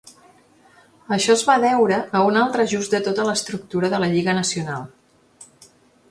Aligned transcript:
Això 1.17 1.33
es 1.33 1.41
va 1.49 1.57
deure 1.65 1.99
a 2.19 2.21
un 2.29 2.39
altre 2.43 2.65
ajust 2.69 2.95
de 2.95 3.01
tota 3.07 3.25
l'estructura 3.27 3.91
de 3.95 3.99
la 4.05 4.09
lliga 4.15 4.35
nacional. 4.39 4.89